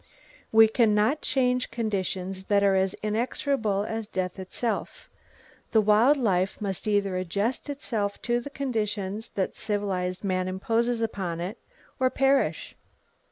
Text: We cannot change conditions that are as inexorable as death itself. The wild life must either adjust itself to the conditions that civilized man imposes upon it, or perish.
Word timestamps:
We 0.51 0.67
cannot 0.67 1.21
change 1.21 1.69
conditions 1.69 2.45
that 2.45 2.63
are 2.63 2.73
as 2.75 2.95
inexorable 3.03 3.83
as 3.83 4.07
death 4.07 4.39
itself. 4.39 5.07
The 5.73 5.81
wild 5.81 6.17
life 6.17 6.59
must 6.59 6.87
either 6.87 7.17
adjust 7.17 7.69
itself 7.69 8.19
to 8.23 8.39
the 8.39 8.49
conditions 8.49 9.29
that 9.35 9.55
civilized 9.55 10.23
man 10.23 10.47
imposes 10.47 11.01
upon 11.01 11.39
it, 11.39 11.59
or 11.99 12.09
perish. 12.09 12.75